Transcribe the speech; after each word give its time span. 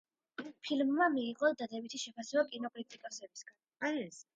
ფილმმა 0.67 1.07
მიიღო 1.17 1.53
დადებითი 1.61 2.03
შეფასებები 2.07 2.59
კინოკრიტიკოსებისგან. 2.59 3.65